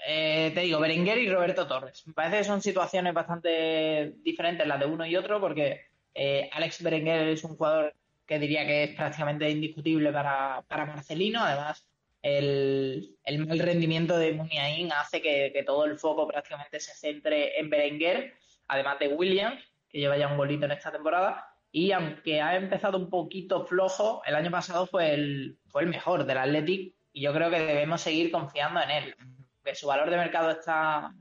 [0.05, 2.05] eh, te digo, Berenguer y Roberto Torres.
[2.07, 5.81] Me parece que son situaciones bastante diferentes las de uno y otro, porque
[6.13, 7.93] eh, Alex Berenguer es un jugador
[8.25, 11.43] que diría que es prácticamente indiscutible para, Marcelino.
[11.43, 11.85] Además,
[12.21, 17.69] el, mal rendimiento de Muniain hace que, que, todo el foco prácticamente se centre en
[17.69, 18.33] Berenguer,
[18.67, 21.45] además de Williams, que lleva ya un golito en esta temporada.
[21.71, 26.25] Y aunque ha empezado un poquito flojo, el año pasado fue el, fue el mejor
[26.25, 29.15] del Athletic y yo creo que debemos seguir confiando en él.
[29.63, 31.13] Que su valor de mercado está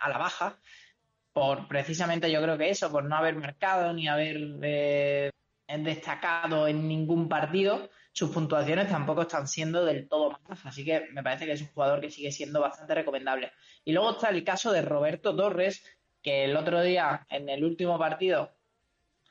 [0.00, 0.58] a la baja
[1.38, 5.30] por precisamente yo creo que eso, por no haber marcado ni haber eh,
[5.68, 11.22] destacado en ningún partido, sus puntuaciones tampoco están siendo del todo malas, así que me
[11.22, 13.52] parece que es un jugador que sigue siendo bastante recomendable.
[13.84, 15.84] Y luego está el caso de Roberto Torres,
[16.22, 18.57] que el otro día en el último partido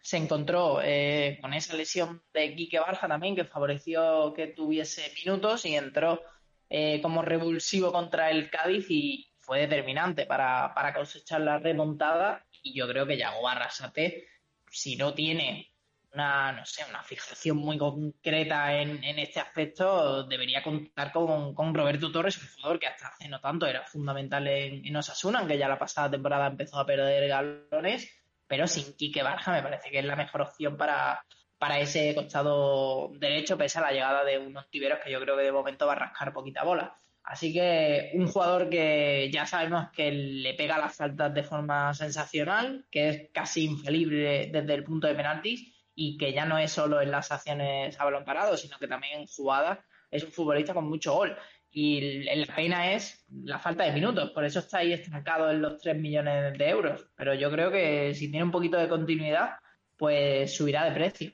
[0.07, 5.65] se encontró eh, con esa lesión de Quique Barja también, que favoreció que tuviese minutos
[5.65, 6.23] y entró
[6.69, 12.45] eh, como revulsivo contra el Cádiz y fue determinante para, para cosechar la remontada.
[12.63, 14.29] Y yo creo que Yago Barrasate,
[14.71, 15.73] si no tiene
[16.13, 22.13] una, no sé, una fijación muy concreta en, este aspecto, debería contar con, con, Roberto
[22.13, 25.67] Torres, un jugador que hasta hace no tanto era fundamental en, en Osasuna, aunque ya
[25.67, 28.09] la pasada temporada empezó a perder galones,
[28.47, 31.23] pero sin Quique Barja me parece que es la mejor opción para,
[31.57, 35.43] para ese costado derecho, pese a la llegada de unos tiberos que yo creo que
[35.43, 36.97] de momento va a rascar poquita bola.
[37.23, 42.85] Así que un jugador que ya sabemos que le pega las faltas de forma sensacional,
[42.89, 47.01] que es casi infalible desde el punto de penaltis y que ya no es solo
[47.01, 49.79] en las acciones a balón parado, sino que también en jugadas
[50.09, 51.37] es un futbolista con mucho gol.
[51.69, 55.79] Y la pena es la falta de minutos, por eso está ahí estancado en los
[55.81, 57.09] 3 millones de euros.
[57.15, 59.51] Pero yo creo que si tiene un poquito de continuidad,
[59.97, 61.31] pues subirá de precio.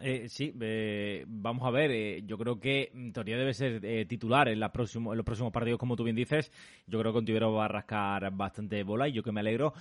[0.00, 1.90] Eh, sí, eh, vamos a ver.
[1.90, 5.52] Eh, yo creo que teoría debe ser eh, titular en, la próximo, en los próximos
[5.52, 6.50] partidos, como tú bien dices.
[6.86, 9.74] Yo creo que Ontivero va a rascar bastante bola y yo que me alegro.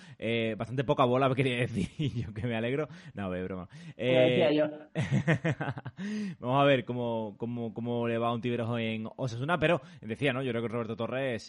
[0.57, 1.87] bastante poca bola, quería decir.
[1.97, 2.89] Y yo que me alegro.
[3.13, 3.69] No, ve, broma.
[6.39, 9.59] vamos a ver cómo, cómo, cómo le va a Ontivero en Osasuna.
[9.59, 10.43] Pero decía, ¿no?
[10.43, 11.47] Yo creo que Roberto Torres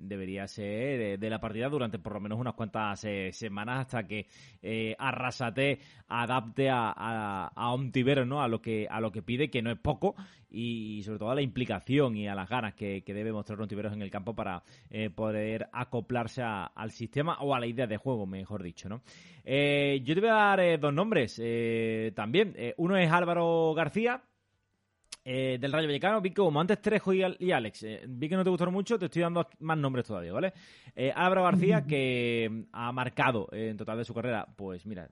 [0.00, 4.26] debería ser de la partida durante por lo menos unas cuantas semanas hasta que
[4.98, 7.72] Arrasate adapte a, a, a
[8.26, 8.42] ¿no?
[8.42, 10.14] A lo que, a lo que pide, que no es poco,
[10.50, 14.02] y sobre todo a la implicación y a las ganas que, debe mostrar Ontiveros en
[14.02, 18.62] el campo para eh, poder acoplarse al sistema o a la idea de juego, mejor
[18.62, 19.02] dicho, ¿no?
[19.44, 21.40] Eh, yo te voy a dar eh, dos nombres
[22.14, 22.54] también.
[22.76, 24.22] uno es Álvaro García,
[25.32, 28.42] eh, del Rayo Vallecano, vi que como antes Trejo y, Alex, eh, vi que no
[28.42, 30.52] te gustaron mucho, te estoy dando más nombres todavía, ¿vale?
[30.96, 35.08] Eh, Álvaro García, que ha marcado en total de su carrera, pues mira,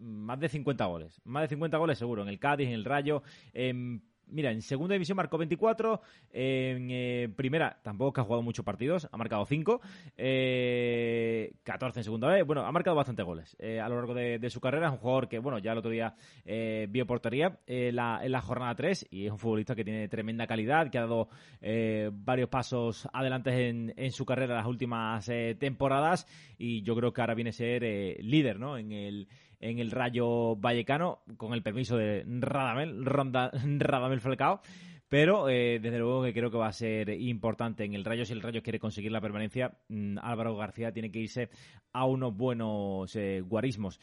[0.00, 3.22] más de 50 goles, más de 50 goles seguro, en el Cádiz, en el Rayo,
[3.52, 6.00] en mira, en segunda división marcó 24,
[6.32, 12.04] en eh, primera tampoco que ha jugado muchos partidos, ha marcado 5, 14 eh, en
[12.04, 14.92] segunda vez, bueno, ha marcado bastantes goles eh, a lo largo de, su carrera, es
[14.92, 16.14] un jugador que, bueno, ya el otro día
[16.88, 20.98] vio portería en la, jornada 3 y es un futbolista que tiene tremenda calidad, que
[20.98, 21.28] ha dado
[22.12, 26.26] varios pasos adelante en, en, su carrera las últimas temporadas
[26.58, 27.82] y yo creo que ahora viene a ser
[28.22, 28.76] líder, ¿no?
[28.76, 29.28] En el
[29.62, 33.04] en el Rayo Vallecano, con el permiso de Radamel,
[33.78, 34.60] Radamel Falcao.
[35.08, 38.24] Pero eh, desde luego que creo que va a ser importante en el Rayo.
[38.24, 41.50] Si el Rayo quiere conseguir la permanencia, mm, Álvaro García tiene que irse
[41.92, 44.00] a unos buenos eh, guarismos.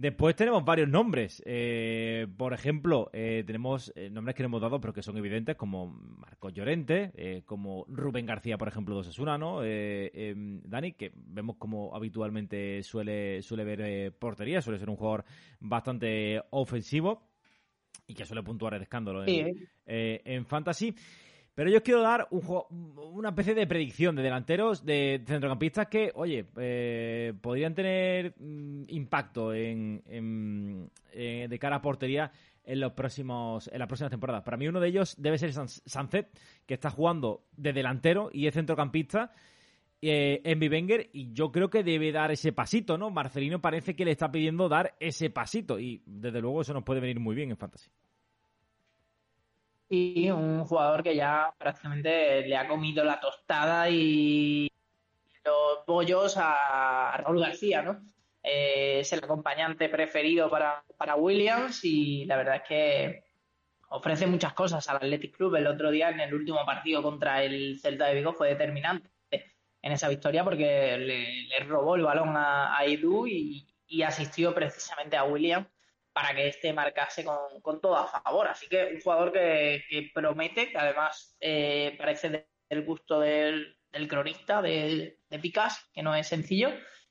[0.00, 1.42] Después tenemos varios nombres.
[1.44, 5.56] Eh, por ejemplo, eh, tenemos eh, nombres que no hemos dado, pero que son evidentes,
[5.56, 9.62] como Marco Llorente, como Rubén García, por ejemplo, de Osasuna, ¿no?
[9.62, 15.26] Em, Dani, que vemos como habitualmente suele, suele ver portería, suele ser un jugador
[15.60, 17.28] bastante ofensivo
[18.06, 20.94] y que suele puntuar el escándalo en Fantasy.
[21.54, 26.46] Pero yo os quiero dar una especie de predicción de delanteros, de centrocampistas que, oye,
[26.56, 32.32] eh, podrían tener mm, impacto en, eh, de cara a portería
[32.64, 34.42] en los próximos en las próximas temporadas.
[34.44, 36.28] Para mí uno de ellos debe ser Sanzet,
[36.66, 39.32] que está jugando de delantero y es centrocampista
[40.02, 43.10] eh, en Vivenger y yo creo que debe dar ese pasito, ¿no?
[43.10, 47.00] Marcelino parece que le está pidiendo dar ese pasito y desde luego eso nos puede
[47.00, 47.90] venir muy bien en Fantasy
[49.90, 54.70] y un jugador que ya prácticamente le ha comido la tostada y
[55.44, 58.00] los bollos a Raúl García, ¿no?
[58.42, 63.24] Eh, es el acompañante preferido para, para Williams y la verdad es que
[63.88, 65.56] ofrece muchas cosas al Athletic Club.
[65.56, 69.10] El otro día en el último partido contra el Celta de Vigo fue determinante
[69.82, 75.16] en esa victoria porque le, robó el balón a, a Edu y, y asistió precisamente
[75.16, 75.66] a Williams
[76.12, 78.48] para que este marcase con, todo a favor.
[78.48, 83.76] Así que un jugador que, promete, que además eh, parece del gusto del,
[84.08, 86.70] cronista, de, de, Picas, que no es sencillo,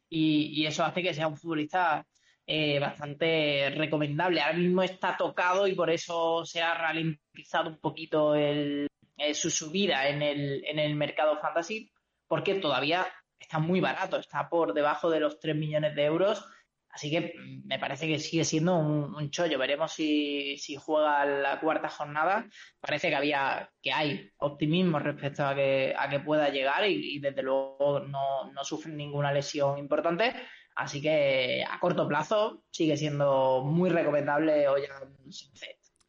[0.10, 2.06] y, eso hace que sea un futbolista
[2.46, 4.42] eh, bastante recomendable.
[4.42, 9.50] Ahora mismo está tocado y por eso se ha ralentizado un poquito el, eh, su
[9.50, 11.92] subida en el, en el mercado fantasy,
[12.28, 13.08] porque todavía
[13.40, 16.46] está muy barato, está por debajo de los 3 millones de euros
[16.92, 17.34] Así que
[17.66, 19.60] me parece que sigue siendo un, chollo.
[19.60, 22.48] Veremos si, juega la cuarta jornada.
[22.80, 27.44] Parece que había, que hay optimismo respecto a que, a que pueda llegar y, desde
[27.44, 30.34] luego no, no sufre ninguna lesión importante.
[30.76, 35.14] Así que a corto plazo sigue siendo muy recomendable Ollán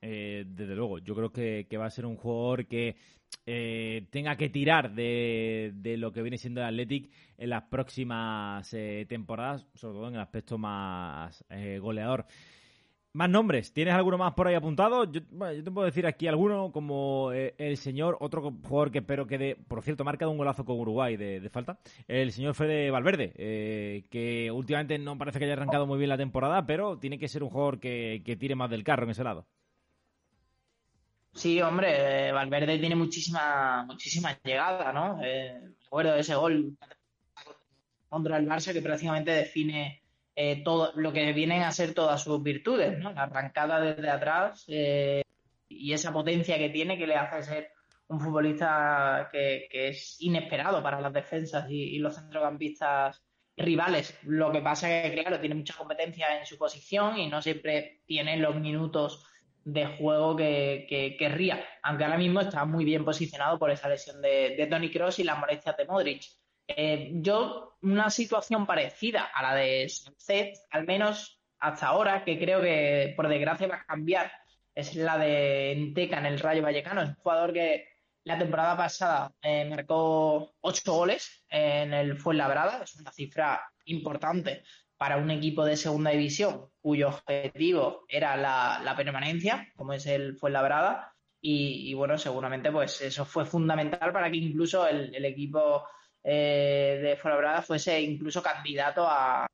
[0.02, 2.96] Eh, desde luego, yo creo que, va a ser un jugador que
[3.46, 9.06] eh, tenga que tirar de, lo que viene siendo el Athletic en las próximas eh,
[9.08, 11.44] temporadas, sobre todo en el aspecto más
[11.80, 12.26] goleador.
[13.12, 15.02] Más nombres, ¿tienes alguno más por ahí apuntado?
[15.10, 19.56] Yo, te puedo decir aquí alguno, como el señor, otro jugador que espero que dé,
[19.56, 23.32] por cierto, marca un golazo con Uruguay de, falta, el señor Fede Valverde,
[24.08, 27.42] que últimamente no parece que haya arrancado muy bien la temporada, pero tiene que ser
[27.42, 29.44] un jugador que tire más del carro en ese lado.
[31.32, 35.20] Sí, hombre, Valverde tiene muchísima, muchísima llegada, ¿no?
[35.22, 36.76] Eh, recuerdo ese gol
[38.08, 40.02] contra el Barça que prácticamente define
[40.34, 43.12] eh, todo lo que vienen a ser todas sus virtudes, ¿no?
[43.12, 45.22] La arrancada desde atrás eh,
[45.68, 47.72] y esa potencia que tiene que le hace ser
[48.08, 53.22] un futbolista que, es inesperado para las defensas y, y, los centrocampistas
[53.56, 54.18] rivales.
[54.24, 58.00] Lo que pasa es que, claro, tiene mucha competencia en su posición y no siempre
[58.06, 59.24] tiene los minutos
[59.72, 64.66] de juego que, querría, aunque ahora mismo está muy bien posicionado por esa lesión de,
[64.68, 66.24] Tony Cross y las molestias de Modric.
[66.66, 72.60] Eh, yo, una situación parecida a la de Sánchez, al menos hasta ahora, que creo
[72.60, 74.32] que por desgracia va a cambiar,
[74.74, 77.02] es la de Enteca en el Rayo Vallecano.
[77.02, 77.88] Es un jugador que
[78.24, 84.62] la temporada pasada eh, marcó ocho goles en el Fuenlabrada, es una cifra importante
[85.00, 91.14] para un equipo de segunda división cuyo objetivo era la, permanencia, como es el Fuenlabrada,
[91.40, 95.86] y, y bueno, seguramente pues eso fue fundamental para que incluso el, equipo
[96.22, 99.46] eh, de Fuenlabrada fuese incluso candidato a,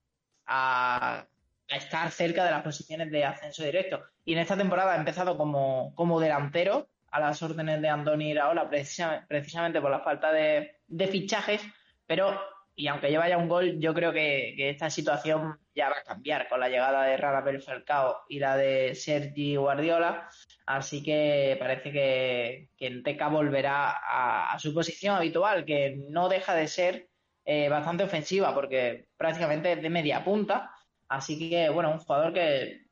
[1.68, 4.02] estar cerca de las posiciones de ascenso directo.
[4.24, 8.68] Y en esta temporada ha empezado como, como delantero a las órdenes de Andoni Iraola,
[8.68, 11.62] precisamente, por la falta de, de fichajes,
[12.04, 12.36] pero
[12.78, 16.46] y aunque lleva ya un gol, yo creo que, esta situación ya va a cambiar
[16.46, 20.28] con la llegada de Radamel Falcao y la de Sergi Guardiola.
[20.66, 23.94] Así que parece que, que Enteca volverá
[24.52, 27.08] a, su posición habitual, que no deja de ser
[27.46, 30.70] eh, bastante ofensiva, porque prácticamente es de media punta.
[31.08, 32.82] Así que, bueno, un jugador que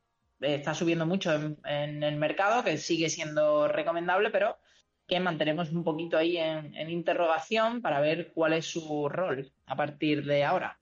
[0.40, 4.56] está subiendo mucho en el mercado, que sigue siendo recomendable, pero
[5.06, 10.24] que mantenemos un poquito ahí en, interrogación para ver cuál es su rol a partir
[10.24, 10.78] de ahora.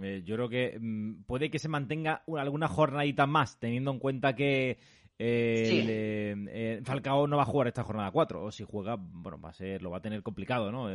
[0.00, 4.34] Eh, yo creo que mm, puede que se mantenga alguna jornadita más, teniendo en cuenta
[4.36, 4.78] que
[5.18, 9.50] eh, eh, Falcao no va a jugar esta jornada 4, o si juega, bueno, va
[9.50, 10.88] a ser, lo va a tener complicado, ¿no?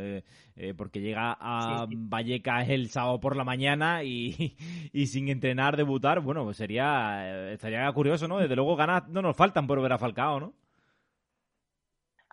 [0.76, 4.56] porque llega a Vallecas el sábado por la mañana y,
[4.92, 8.38] y, sin entrenar, debutar, bueno, pues sería, estaría curioso, ¿no?
[8.38, 10.54] Desde luego ganas no nos faltan por ver a Falcao, ¿no?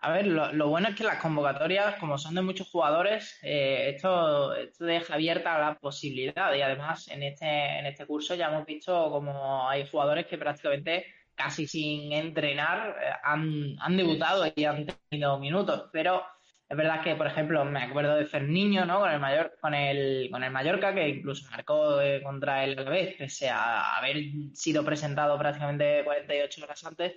[0.03, 4.51] A ver, lo, bueno es que las convocatorias, como son de muchos jugadores, eh, esto,
[4.77, 6.53] deja abierta la posibilidad.
[6.53, 7.45] Y además, en este,
[7.79, 13.13] en este curso ya hemos visto como hay jugadores que prácticamente casi sin entrenar eh,
[13.23, 15.85] han, han debutado y han tenido minutos.
[15.93, 16.21] Pero
[16.67, 18.99] es verdad que, por ejemplo, me acuerdo de Ferniño, ¿no?
[18.99, 23.15] Con el mayor, con el, con el Mallorca, que incluso marcó eh, contra el Alavés,
[23.15, 24.17] pese a haber
[24.53, 27.13] sido presentado prácticamente 48 horas antes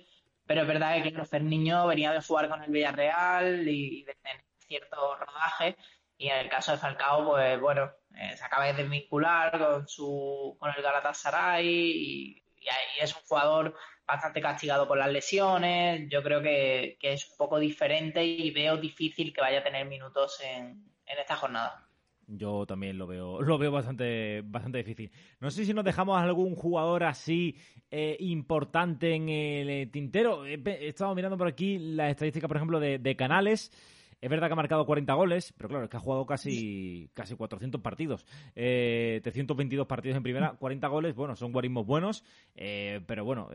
[0.47, 4.43] pero es verdad que el Niño venía de jugar con el Villarreal y de tener
[4.57, 5.75] cierto rodaje.
[6.17, 10.57] Y en el caso de Falcao, pues bueno, eh, se acaba de desvincular con su
[10.59, 12.67] con el Galatasaray y, y,
[12.99, 16.09] es un jugador bastante castigado por las lesiones.
[16.09, 19.85] Yo creo que, que, es un poco diferente y veo difícil que vaya a tener
[19.85, 21.86] minutos en, en esta jornada.
[22.27, 25.11] Yo también lo veo, lo veo bastante, bastante difícil.
[25.39, 27.55] No sé si nos dejamos algún jugador así
[27.89, 30.45] eh, importante en el eh, tintero.
[30.45, 33.71] He, estado mirando por aquí la estadística, por ejemplo, de, Canales.
[34.19, 37.35] Es verdad que ha marcado 40 goles, pero claro, es que ha jugado casi, casi
[37.35, 38.25] 400 partidos.
[38.55, 42.23] Eh, 322 partidos en primera, 40 goles, bueno, son guarismos buenos,
[42.55, 43.49] eh, pero bueno,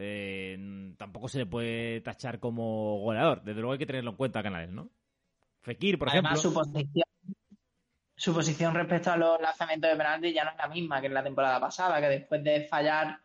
[0.97, 3.43] tampoco se le puede tachar como goleador.
[3.43, 4.89] Desde luego hay que tenerlo en cuenta Canales, ¿no?
[5.63, 7.05] Fekir, por ejemplo su posición
[8.75, 11.61] respecto a los lanzamientos de penalti ya no es la misma que en la temporada
[11.61, 13.19] pasada, que después de fallar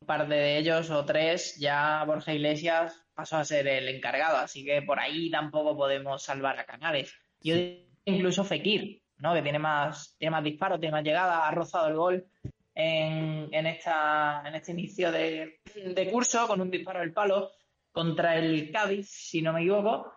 [0.00, 4.64] un par de ellos o tres, ya Borja Iglesias pasó a ser el encargado, así
[4.64, 7.14] que por ahí tampoco podemos salvar a Canales.
[7.40, 7.56] Yo
[8.04, 9.34] incluso Fekir, ¿no?
[9.34, 12.26] que tiene más, tiene más disparos, tiene más llegada, ha rozado el gol
[12.74, 17.52] en, en, esta, en este inicio de, de curso con un disparo al palo
[17.90, 20.12] contra el Cádiz, si no me equivoco,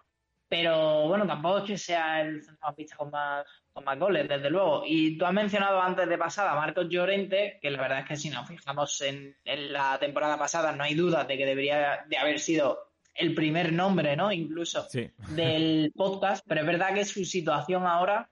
[0.50, 4.82] pero bueno, tampoco es que sea el centrocampista con más, con más goles, desde luego.
[4.84, 8.16] Y tú has mencionado antes de pasada a Marcos Llorente, que la verdad es que
[8.18, 12.40] si nos fijamos en, la temporada pasada, no hay duda de que debería de haber
[12.40, 14.32] sido el primer nombre, ¿no?
[14.32, 14.88] Incluso
[15.30, 18.32] del podcast, pero es verdad que su situación ahora,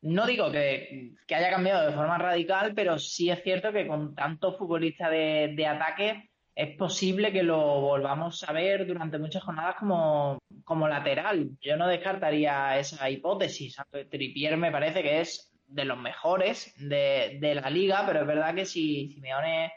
[0.00, 4.58] no digo que, haya cambiado de forma radical, pero sí es cierto que con tantos
[4.58, 6.27] futbolistas de, de ataque
[6.58, 11.50] es posible que lo volvamos a ver durante muchas jornadas como, como lateral.
[11.60, 13.76] Yo no descartaría esa hipótesis.
[14.10, 18.56] Tripier me parece que es de los mejores de, de la liga, pero es verdad
[18.56, 19.72] que si Simeone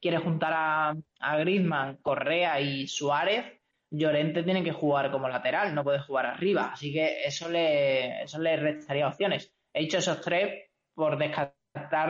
[0.00, 3.44] quiere juntar a, a Griezmann, Correa y Suárez,
[3.88, 6.72] Llorente tiene que jugar como lateral, no puede jugar arriba.
[6.72, 9.54] Así que eso le, eso le restaría opciones.
[9.72, 11.54] He dicho esos tres por descartar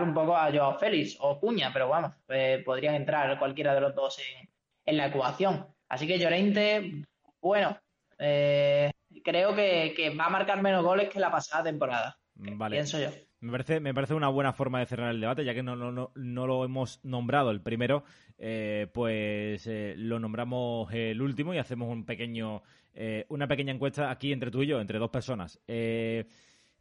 [0.03, 3.95] un poco a Joao Félix o Cuña, pero vamos, eh, podrían entrar cualquiera de los
[3.95, 4.49] dos en,
[4.85, 5.67] en la ecuación.
[5.89, 7.05] Así que Llorente,
[7.41, 7.79] bueno,
[8.19, 8.91] eh,
[9.25, 12.19] creo que, que, va a marcar menos goles que la pasada temporada.
[12.35, 12.77] Vale.
[12.77, 13.11] Pienso yo.
[13.41, 15.93] Me parece, me parece una buena forma de cerrar el debate, ya que no, no,
[15.93, 18.03] no, no lo hemos nombrado el primero,
[18.39, 22.63] eh, pues eh, lo nombramos el último y hacemos un pequeño,
[22.95, 25.61] eh, una pequeña encuesta aquí entre tú y yo, entre dos personas.
[25.69, 26.27] Eh,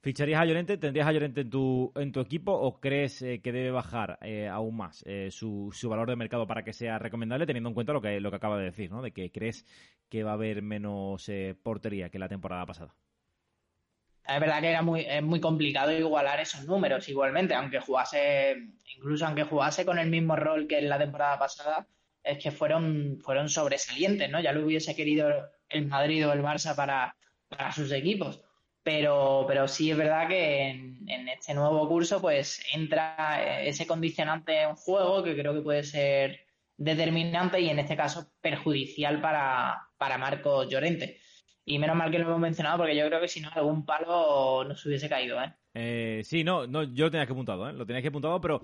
[0.06, 0.78] ¿Ficharías a Llorente?
[0.78, 4.47] ¿Tendrías a Llorente en tu, en tu equipo o crees eh, que debe bajar eh,
[4.47, 7.91] aún más eh, su, su, valor de mercado para que sea recomendable, teniendo en cuenta
[7.91, 9.01] lo que, lo que acaba de decir, ¿no?
[9.01, 9.66] De que crees
[10.08, 11.28] que va a haber menos
[11.64, 12.93] portería que la temporada pasada.
[14.28, 18.58] Es verdad que era muy, es muy complicado igualar esos números igualmente, aunque jugase,
[18.95, 21.88] incluso aunque jugase con el mismo rol que en la temporada pasada,
[22.24, 24.39] es que fueron, fueron sobresalientes, ¿no?
[24.39, 27.16] Ya lo hubiese querido el Madrid o el Barça para,
[27.49, 28.45] para sus equipos.
[28.86, 34.61] Pero, pero sí es verdad que en, en, este nuevo curso pues entra ese condicionante
[34.61, 36.45] en juego que creo que puede ser
[36.77, 41.19] determinante y en este caso perjudicial para, para Marcos Llorente.
[41.65, 44.63] Y menos mal que lo hemos mencionado porque yo creo que si no algún palo
[44.65, 45.51] nos hubiese caído, ¿eh?
[45.73, 47.73] Eh, sí, no, no, yo lo tenía que apuntado, ¿eh?
[47.73, 48.61] Lo tenía que apuntado, pero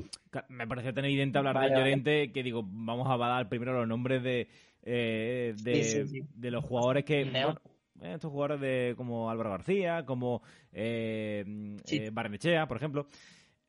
[0.49, 2.31] me parece tan evidente hablar vale, de Llorente vale.
[2.31, 4.47] que digo, vamos a dar primero los nombres de,
[4.83, 6.27] eh, de, sí, sí, sí.
[6.35, 7.25] de, los jugadores que.
[7.25, 7.59] Bueno,
[8.01, 10.41] estos jugadores de como Álvaro García, como
[10.71, 13.07] eh, eh, Barnechea, por ejemplo.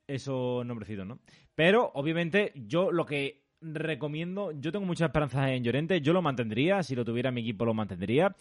[0.07, 1.21] Esos nombrecitos, ¿no?
[1.55, 6.83] Pero, obviamente, yo lo que recomiendo, yo tengo muchas esperanzas en Llorente, yo lo mantendría,
[6.83, 8.35] si lo tuviera mi equipo lo mantendría.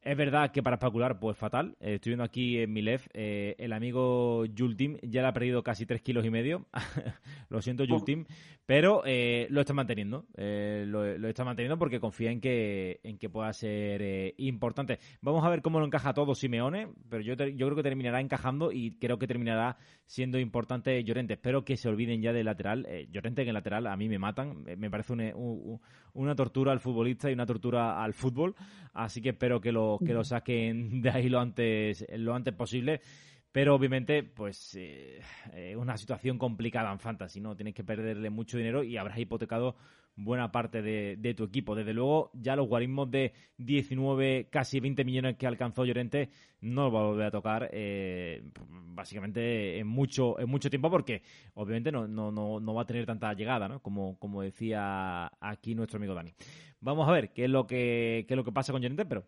[0.00, 1.76] Es verdad que para especular, pues fatal.
[1.78, 5.62] Eh, estoy viendo aquí en mi left, eh, el amigo Jultim ya le ha perdido
[5.62, 6.66] casi 3 kilos y medio.
[7.48, 8.24] lo siento, Jultim.
[8.64, 10.26] Pero eh, lo está manteniendo.
[10.36, 14.98] Eh, lo, está manteniendo porque confía en que, en que pueda ser eh, importante.
[15.20, 18.70] Vamos a ver cómo lo encaja todo Simeone, pero yo, yo creo que terminará encajando
[18.70, 21.34] y creo que terminará siendo importante Llorente.
[21.34, 22.86] Espero que se olviden ya del lateral.
[23.10, 24.62] Llorente en el lateral a mí me matan.
[24.78, 25.32] Me parece una,
[26.14, 28.54] una tortura al futbolista y una tortura al fútbol.
[28.94, 33.00] Así que espero que lo que lo saquen de ahí lo antes, lo antes posible.
[33.52, 35.20] Pero obviamente, pues, eh,
[35.76, 37.54] una situación complicada en Fantasy, ¿no?
[37.54, 39.76] Tienes que perderle mucho dinero y habrás hipotecado
[40.16, 41.74] buena parte de, de, tu equipo.
[41.74, 46.30] Desde luego, ya los guarismos de 19, casi 20 millones que alcanzó Llorente
[46.60, 51.22] no lo va a volver a tocar eh, básicamente en mucho, en mucho tiempo porque
[51.54, 53.80] obviamente no, no, no, no va a tener tanta llegada, ¿no?
[53.80, 56.32] Como, como decía aquí nuestro amigo Dani.
[56.80, 59.24] Vamos a ver qué es lo que, qué es lo que pasa con Llorente, pero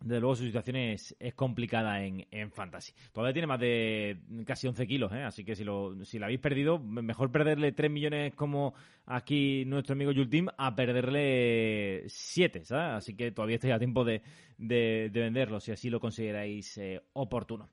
[0.00, 2.92] desde luego su situación es, es complicada en, en, Fantasy.
[3.12, 5.22] Todavía tiene más de casi 11 kilos, ¿eh?
[5.22, 8.74] así que si lo, si la habéis perdido, mejor perderle 3 millones como
[9.06, 12.96] aquí nuestro amigo Yultim a perderle 7, ¿sabes?
[12.98, 14.22] Así que todavía estáis a tiempo de,
[14.58, 17.70] de, de venderlo si así lo consideráis eh, oportuno.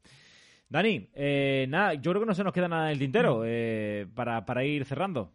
[0.70, 4.08] Dani, eh, nada, yo creo que no se nos queda nada en el tintero eh,
[4.16, 5.32] para, para ir cerrando.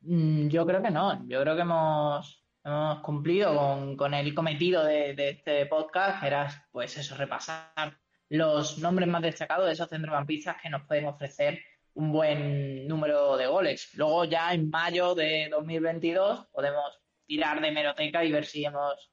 [0.00, 4.84] Mm, yo creo que no, yo creo que hemos hemos cumplido con, con el cometido
[4.84, 7.98] de, de, este podcast, que era, pues eso, repasar
[8.28, 11.60] los nombres más destacados de esos centrocampistas que nos pueden ofrecer
[11.94, 13.90] un buen número de goles.
[13.94, 19.12] Luego ya en mayo de 2022 podemos tirar de meroteca y ver si hemos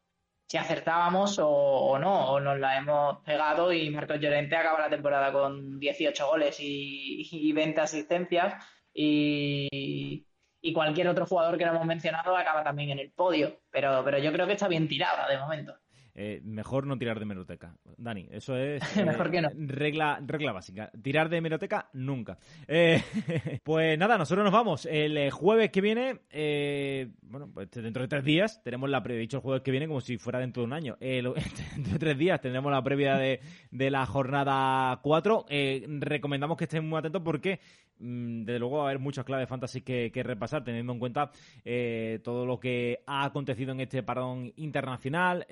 [0.50, 4.89] si acertábamos o, o no, o nos la hemos pegado y Marcos Llorente acaba la
[4.89, 8.56] temporada con 18 goles y, y 20 asistencias
[8.91, 10.26] y,
[10.62, 13.60] y cualquier otro jugador que no hemos mencionado acaba también en el podio.
[13.72, 15.76] Pero, pero yo creo que está bien tirada de momento.
[16.16, 17.78] Eh, mejor no tirar de meroteca.
[17.97, 19.49] Dani, eso es eh, mejor que no.
[19.55, 20.91] regla, regla básica.
[21.01, 22.38] Tirar de meroteca nunca.
[22.68, 23.01] Eh,
[23.64, 24.86] pues nada, nosotros nos vamos.
[24.86, 26.20] El jueves que viene,
[27.22, 30.01] bueno, pues dentro de tres días, tenemos la previa, dicho el jueves que viene como
[30.01, 30.97] si fuera dentro de un año.
[30.99, 31.34] dentro
[31.93, 33.39] de tres días tendremos la previa de,
[33.72, 35.45] de la jornada 4.
[35.99, 37.60] recomendamos que estén muy atentos porque
[37.99, 41.32] mm, desde luego va a haber muchas claves fantasy que, que repasar, teniendo en cuenta
[42.24, 45.45] todo lo que ha acontecido en este parón internacional,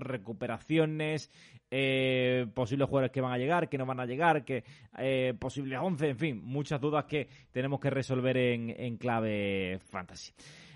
[0.00, 1.30] recuperaciones,
[1.70, 4.64] eh, posibles jugadores que van a llegar, que no van a llegar, que
[4.98, 10.32] eh, posibles 11, en fin, muchas dudas que tenemos que resolver en, clave fantasy.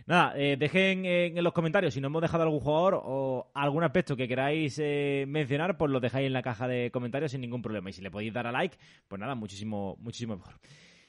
[0.06, 4.16] Nada, eh, dejen en, los comentarios si no hemos dejado algún jugador o algún aspecto
[4.16, 4.78] que queráis
[5.26, 7.90] mencionar, pues lo dejáis en la caja de comentarios sin ningún problema.
[7.90, 8.76] Y si le podéis dar a like,
[9.08, 10.54] pues nada, muchísimo, muchísimo mejor.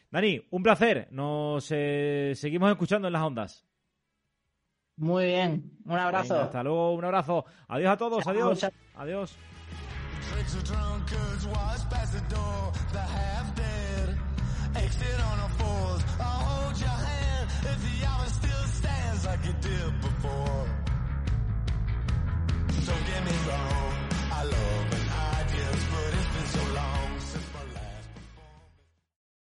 [0.10, 1.10] Dani, un placer.
[1.12, 3.65] Nos seguimos escuchando en las ondas.
[4.98, 6.40] Muy bien, un abrazo.
[6.42, 7.46] Hasta luego, un abrazo.
[7.68, 8.66] Adiós a todos, adiós.
[8.96, 9.38] Adiós.
[22.86, 24.85] Don't me wrong,